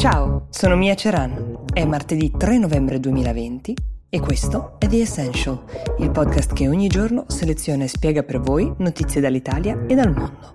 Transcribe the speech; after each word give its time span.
Ciao, 0.00 0.46
sono 0.48 0.76
Mia 0.76 0.94
Ceran. 0.94 1.64
È 1.74 1.84
martedì 1.84 2.30
3 2.34 2.56
novembre 2.56 2.98
2020 3.00 3.76
e 4.08 4.18
questo 4.18 4.76
è 4.78 4.86
The 4.86 5.02
Essential, 5.02 5.62
il 5.98 6.10
podcast 6.10 6.54
che 6.54 6.68
ogni 6.68 6.88
giorno 6.88 7.26
seleziona 7.28 7.84
e 7.84 7.88
spiega 7.88 8.22
per 8.22 8.40
voi 8.40 8.72
notizie 8.78 9.20
dall'Italia 9.20 9.84
e 9.86 9.94
dal 9.94 10.10
mondo. 10.10 10.52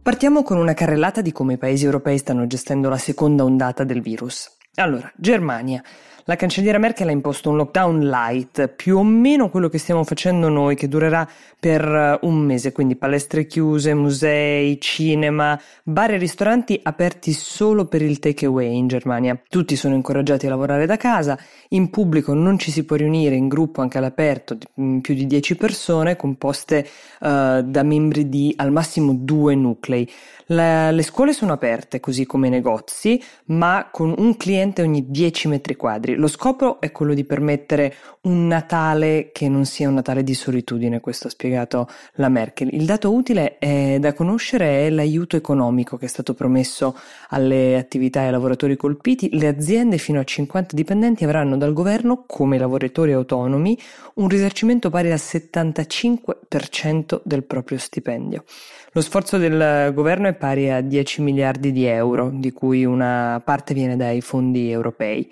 Partiamo 0.00 0.44
con 0.44 0.58
una 0.58 0.74
carrellata 0.74 1.20
di 1.20 1.32
come 1.32 1.54
i 1.54 1.58
paesi 1.58 1.84
europei 1.84 2.16
stanno 2.16 2.46
gestendo 2.46 2.88
la 2.88 2.98
seconda 2.98 3.42
ondata 3.42 3.82
del 3.82 4.00
virus. 4.00 4.58
Allora, 4.76 5.12
Germania. 5.16 5.82
La 6.26 6.36
cancelliera 6.36 6.78
Merkel 6.78 7.08
ha 7.08 7.10
imposto 7.10 7.50
un 7.50 7.56
lockdown 7.56 8.08
light, 8.08 8.68
più 8.68 8.96
o 8.96 9.02
meno 9.02 9.50
quello 9.50 9.68
che 9.68 9.76
stiamo 9.76 10.04
facendo 10.04 10.48
noi, 10.48 10.74
che 10.74 10.88
durerà 10.88 11.28
per 11.60 11.84
eh, 11.84 12.18
un 12.22 12.36
mese, 12.36 12.72
quindi 12.72 12.96
palestre 12.96 13.46
chiuse, 13.46 13.92
musei, 13.92 14.80
cinema, 14.80 15.60
bar 15.82 16.12
e 16.12 16.16
ristoranti 16.16 16.80
aperti 16.82 17.32
solo 17.32 17.84
per 17.84 18.00
il 18.00 18.20
takeaway 18.20 18.74
in 18.74 18.86
Germania. 18.86 19.38
Tutti 19.46 19.76
sono 19.76 19.96
incoraggiati 19.96 20.46
a 20.46 20.48
lavorare 20.48 20.86
da 20.86 20.96
casa, 20.96 21.38
in 21.70 21.90
pubblico 21.90 22.32
non 22.32 22.58
ci 22.58 22.70
si 22.70 22.86
può 22.86 22.96
riunire 22.96 23.34
in 23.34 23.48
gruppo 23.48 23.82
anche 23.82 23.98
all'aperto 23.98 24.56
mm, 24.80 25.00
più 25.00 25.14
di 25.14 25.26
10 25.26 25.56
persone 25.56 26.16
composte 26.16 26.88
uh, 27.20 27.60
da 27.60 27.82
membri 27.82 28.30
di 28.30 28.54
al 28.56 28.72
massimo 28.72 29.12
due 29.14 29.54
nuclei. 29.54 30.10
La, 30.48 30.90
le 30.90 31.02
scuole 31.02 31.32
sono 31.32 31.52
aperte, 31.52 32.00
così 32.00 32.26
come 32.26 32.48
i 32.48 32.50
negozi, 32.50 33.22
ma 33.46 33.88
con 33.90 34.14
un 34.16 34.36
cliente 34.36 34.82
ogni 34.82 35.06
10 35.08 35.48
metri 35.48 35.74
quadri. 35.74 36.13
Lo 36.16 36.28
scopo 36.28 36.80
è 36.80 36.92
quello 36.92 37.14
di 37.14 37.24
permettere 37.24 37.94
un 38.22 38.46
Natale 38.46 39.30
che 39.32 39.48
non 39.48 39.64
sia 39.64 39.88
un 39.88 39.94
Natale 39.94 40.22
di 40.22 40.34
solitudine, 40.34 41.00
questo 41.00 41.26
ha 41.26 41.30
spiegato 41.30 41.88
la 42.14 42.28
Merkel. 42.28 42.72
Il 42.72 42.84
dato 42.84 43.12
utile 43.12 43.56
da 43.98 44.12
conoscere 44.12 44.86
è 44.86 44.90
l'aiuto 44.90 45.36
economico 45.36 45.96
che 45.96 46.06
è 46.06 46.08
stato 46.08 46.34
promesso 46.34 46.96
alle 47.30 47.76
attività 47.76 48.22
e 48.22 48.26
ai 48.26 48.30
lavoratori 48.30 48.76
colpiti. 48.76 49.36
Le 49.36 49.48
aziende 49.48 49.98
fino 49.98 50.20
a 50.20 50.24
50 50.24 50.74
dipendenti 50.74 51.24
avranno 51.24 51.56
dal 51.56 51.72
governo, 51.72 52.24
come 52.26 52.58
lavoratori 52.58 53.12
autonomi, 53.12 53.78
un 54.14 54.28
risarcimento 54.28 54.90
pari 54.90 55.10
al 55.10 55.18
75% 55.18 57.20
del 57.24 57.44
proprio 57.44 57.78
stipendio. 57.78 58.44
Lo 58.92 59.00
sforzo 59.00 59.38
del 59.38 59.92
governo 59.92 60.28
è 60.28 60.34
pari 60.34 60.70
a 60.70 60.80
10 60.80 61.20
miliardi 61.20 61.72
di 61.72 61.84
euro, 61.84 62.30
di 62.32 62.52
cui 62.52 62.84
una 62.84 63.42
parte 63.44 63.74
viene 63.74 63.96
dai 63.96 64.20
fondi 64.20 64.70
europei. 64.70 65.28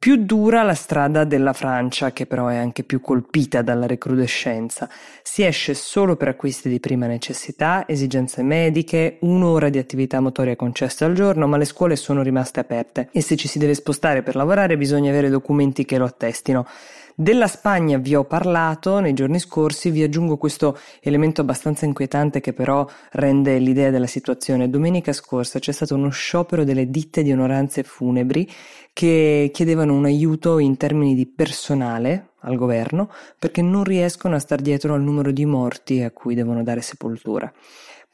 Più 0.00 0.16
dura 0.24 0.62
la 0.62 0.72
strada 0.72 1.24
della 1.24 1.52
Francia, 1.52 2.10
che 2.10 2.24
però 2.24 2.46
è 2.46 2.56
anche 2.56 2.84
più 2.84 3.02
colpita 3.02 3.60
dalla 3.60 3.86
recrudescenza. 3.86 4.88
Si 5.22 5.44
esce 5.44 5.74
solo 5.74 6.16
per 6.16 6.28
acquisti 6.28 6.70
di 6.70 6.80
prima 6.80 7.06
necessità, 7.06 7.86
esigenze 7.86 8.42
mediche, 8.42 9.18
un'ora 9.20 9.68
di 9.68 9.76
attività 9.76 10.20
motoria 10.20 10.56
concessa 10.56 11.04
al 11.04 11.12
giorno, 11.12 11.46
ma 11.46 11.58
le 11.58 11.66
scuole 11.66 11.96
sono 11.96 12.22
rimaste 12.22 12.60
aperte 12.60 13.10
e 13.12 13.20
se 13.20 13.36
ci 13.36 13.46
si 13.46 13.58
deve 13.58 13.74
spostare 13.74 14.22
per 14.22 14.36
lavorare 14.36 14.78
bisogna 14.78 15.10
avere 15.10 15.28
documenti 15.28 15.84
che 15.84 15.98
lo 15.98 16.06
attestino. 16.06 16.66
Della 17.20 17.48
Spagna 17.48 17.98
vi 17.98 18.14
ho 18.14 18.24
parlato 18.24 18.98
nei 18.98 19.12
giorni 19.12 19.38
scorsi, 19.38 19.90
vi 19.90 20.02
aggiungo 20.02 20.38
questo 20.38 20.78
elemento 21.02 21.42
abbastanza 21.42 21.84
inquietante 21.84 22.40
che 22.40 22.54
però 22.54 22.88
rende 23.10 23.58
l'idea 23.58 23.90
della 23.90 24.06
situazione. 24.06 24.70
Domenica 24.70 25.12
scorsa 25.12 25.58
c'è 25.58 25.70
stato 25.70 25.94
uno 25.96 26.08
sciopero 26.08 26.64
delle 26.64 26.88
ditte 26.88 27.22
di 27.22 27.30
onoranze 27.30 27.82
funebri 27.82 28.50
che 28.94 29.50
chiedevano 29.52 29.92
un 29.92 30.06
aiuto 30.06 30.58
in 30.60 30.78
termini 30.78 31.14
di 31.14 31.26
personale 31.26 32.28
al 32.38 32.56
governo 32.56 33.10
perché 33.38 33.60
non 33.60 33.84
riescono 33.84 34.36
a 34.36 34.38
star 34.38 34.62
dietro 34.62 34.94
al 34.94 35.02
numero 35.02 35.30
di 35.30 35.44
morti 35.44 36.00
a 36.00 36.10
cui 36.12 36.34
devono 36.34 36.62
dare 36.62 36.80
sepoltura. 36.80 37.52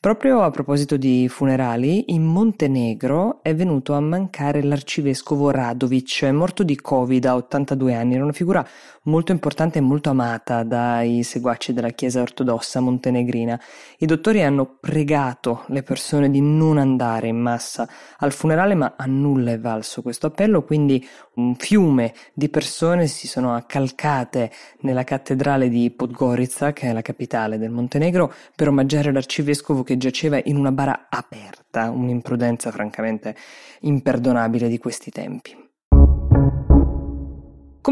Proprio 0.07 0.43
a 0.43 0.51
proposito 0.53 0.97
di 0.97 1.29
funerali, 1.29 2.15
in 2.15 2.23
Montenegro 2.23 3.41
è 3.43 3.57
venuto 3.57 3.93
a 3.93 3.99
mancare 3.99 4.63
l'arcivescovo 4.63 5.51
Radovic, 5.51 6.23
morto 6.31 6.63
di 6.63 6.81
Covid 6.81 7.25
a 7.25 7.35
82 7.35 7.93
anni, 7.93 8.15
era 8.15 8.23
una 8.23 8.33
figura 8.33 8.65
molto 9.07 9.33
importante 9.33 9.79
e 9.79 9.83
molto 9.83 10.11
amata 10.11 10.63
dai 10.63 11.25
seguaci 11.25 11.73
della 11.73 11.91
Chiesa 11.91 12.21
ortodossa 12.21 12.79
montenegrina. 12.79 13.61
I 13.99 14.07
dottori 14.07 14.43
hanno 14.43 14.77
pregato 14.79 15.65
le 15.69 15.83
persone 15.83 16.31
di 16.31 16.41
non 16.41 16.79
andare 16.79 17.27
in 17.27 17.39
massa 17.39 17.89
al 18.19 18.31
funerale, 18.31 18.75
ma 18.77 18.95
a 18.97 19.07
nulla 19.07 19.51
è 19.53 19.59
valso 19.59 20.03
questo 20.03 20.29
appello, 20.29 20.63
quindi 20.63 21.05
un 21.35 21.57
fiume 21.57 22.15
di 22.33 22.49
persone 22.49 23.09
si 23.09 23.27
sono 23.27 23.55
accalcate 23.55 24.53
nella 24.81 25.03
cattedrale 25.03 25.69
di 25.69 25.91
Podgorica, 25.91 26.73
che 26.73 26.89
è 26.89 26.93
la 26.93 27.03
capitale 27.03 27.59
del 27.59 27.71
Montenegro, 27.71 28.33
per 28.55 28.69
omaggiare 28.69 29.13
l'arcivescovo 29.13 29.83
che 29.83 29.96
giaceva 29.99 30.41
in 30.45 30.57
una 30.57 30.73
bara 30.73 31.07
aperta, 31.11 31.91
un'imprudenza 31.91 32.71
francamente 32.71 33.37
imperdonabile 33.81 34.69
di 34.69 34.79
questi 34.79 35.11
tempi. 35.11 35.66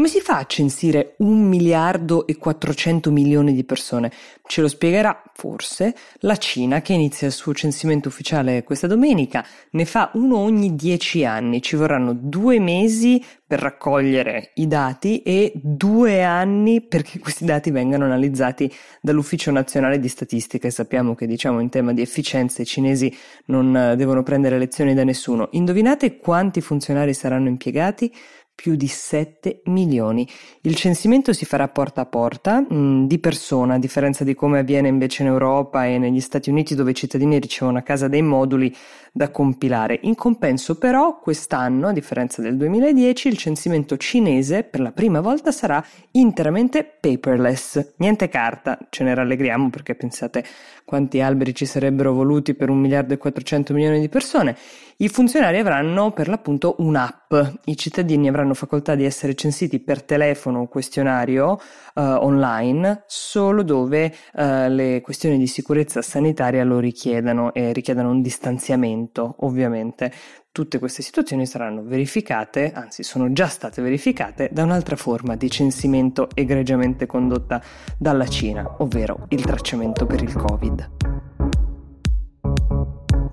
Come 0.05 0.17
si 0.17 0.23
fa 0.23 0.37
a 0.37 0.45
censire 0.45 1.15
un 1.17 1.47
miliardo 1.47 2.27
e 2.27 2.37
400 2.37 3.09
milioni 3.09 3.55
di 3.55 3.63
persone? 3.63 4.11
Ce 4.45 4.61
lo 4.61 4.67
spiegherà 4.67 5.23
forse 5.33 5.95
la 6.19 6.37
Cina 6.37 6.83
che 6.83 6.93
inizia 6.93 7.25
il 7.25 7.33
suo 7.33 7.55
censimento 7.55 8.09
ufficiale 8.09 8.63
questa 8.63 8.85
domenica. 8.85 9.43
Ne 9.71 9.85
fa 9.85 10.11
uno 10.13 10.37
ogni 10.37 10.75
dieci 10.75 11.25
anni. 11.25 11.59
Ci 11.59 11.75
vorranno 11.75 12.13
due 12.13 12.59
mesi 12.59 13.19
per 13.47 13.59
raccogliere 13.59 14.51
i 14.55 14.67
dati 14.67 15.23
e 15.23 15.51
due 15.55 16.23
anni 16.23 16.81
perché 16.81 17.17
questi 17.17 17.43
dati 17.43 17.71
vengano 17.71 18.05
analizzati 18.05 18.71
dall'Ufficio 19.01 19.49
Nazionale 19.49 19.99
di 19.99 20.07
Statistica 20.07 20.67
e 20.67 20.71
sappiamo 20.71 21.15
che 21.15 21.25
diciamo 21.25 21.59
in 21.59 21.69
tema 21.69 21.93
di 21.93 22.01
efficienza 22.01 22.61
i 22.61 22.65
cinesi 22.65 23.11
non 23.45 23.95
devono 23.97 24.21
prendere 24.21 24.59
lezioni 24.59 24.93
da 24.93 25.03
nessuno. 25.03 25.47
Indovinate 25.53 26.17
quanti 26.17 26.61
funzionari 26.61 27.15
saranno 27.15 27.47
impiegati? 27.47 28.13
Più 28.55 28.75
di 28.75 28.87
7 28.87 29.61
milioni. 29.65 30.27
Il 30.61 30.75
censimento 30.75 31.33
si 31.33 31.45
farà 31.45 31.67
porta 31.67 32.01
a 32.01 32.05
porta, 32.05 32.61
mh, 32.61 32.75
mm, 32.75 33.05
di 33.05 33.19
persona, 33.19 33.75
a 33.75 33.79
differenza 33.79 34.23
di 34.23 34.33
come 34.33 34.59
avviene 34.59 34.87
invece 34.87 35.23
in 35.23 35.27
Europa 35.27 35.85
e 35.85 35.97
negli 35.97 36.21
Stati 36.21 36.49
Uniti 36.49 36.73
dove 36.73 36.91
i 36.91 36.95
cittadini 36.95 37.37
ricevono 37.37 37.77
a 37.77 37.81
casa 37.81 38.07
dei 38.07 38.21
moduli 38.21 38.73
da 39.11 39.29
compilare. 39.29 39.99
In 40.03 40.15
compenso 40.15 40.77
però 40.77 41.19
quest'anno, 41.19 41.87
a 41.87 41.93
differenza 41.93 42.41
del 42.41 42.57
2010, 42.57 43.27
il 43.27 43.37
censimento 43.37 43.97
cinese 43.97 44.63
per 44.63 44.79
la 44.79 44.91
prima 44.91 45.21
volta 45.21 45.51
sarà 45.51 45.83
interamente 46.11 46.83
paperless, 46.83 47.93
niente 47.97 48.29
carta, 48.29 48.77
ce 48.89 49.03
ne 49.03 49.13
rallegriamo 49.13 49.69
perché 49.69 49.95
pensate 49.95 50.43
quanti 50.83 51.19
alberi 51.21 51.55
ci 51.55 51.65
sarebbero 51.65 52.13
voluti 52.13 52.53
per 52.53 52.69
un 52.69 52.79
miliardo 52.79 53.13
e 53.13 53.17
400 53.17 53.73
milioni 53.73 53.99
di 53.99 54.09
persone. 54.09 54.55
I 54.97 55.09
funzionari 55.09 55.57
avranno 55.57 56.11
per 56.11 56.29
l'appunto 56.29 56.75
un'app, 56.77 57.33
i 57.65 57.75
cittadini 57.75 58.29
avranno 58.29 58.53
facoltà 58.53 58.95
di 58.95 59.03
essere 59.03 59.35
censiti 59.35 59.81
per 59.81 60.01
telefono 60.01 60.61
o 60.61 60.67
questionario 60.67 61.59
uh, 61.95 62.01
online 62.01 63.03
solo 63.05 63.61
dove 63.63 64.05
uh, 64.05 64.69
le 64.69 65.01
questioni 65.01 65.37
di 65.37 65.47
sicurezza 65.47 66.01
sanitaria 66.01 66.63
lo 66.63 66.79
richiedano 66.79 67.53
e 67.53 67.73
richiedano 67.73 68.09
un 68.09 68.21
distanziamento, 68.21 69.35
ovviamente. 69.39 70.13
Tutte 70.49 70.79
queste 70.79 71.01
situazioni 71.01 71.45
saranno 71.45 71.83
verificate, 71.83 72.71
anzi 72.73 73.03
sono 73.03 73.33
già 73.33 73.47
state 73.47 73.81
verificate, 73.81 74.47
da 74.53 74.63
un'altra 74.63 74.95
forma 74.95 75.35
di 75.35 75.49
censimento 75.49 76.29
egregiamente 76.33 77.05
condotta 77.05 77.61
dalla 77.97 78.27
Cina, 78.27 78.77
ovvero 78.77 79.25
il 79.27 79.43
tracciamento 79.43 80.05
per 80.05 80.23
il 80.23 80.33
Covid. 80.33 81.14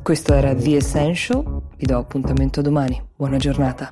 Questo 0.02 0.34
era 0.34 0.52
The 0.52 0.76
Essential, 0.76 1.62
vi 1.76 1.86
do 1.86 1.96
appuntamento 1.96 2.60
domani, 2.60 3.00
buona 3.14 3.36
giornata. 3.36 3.88